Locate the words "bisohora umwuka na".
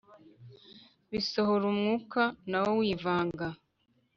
1.11-2.57